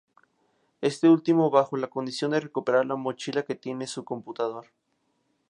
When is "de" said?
2.31-2.39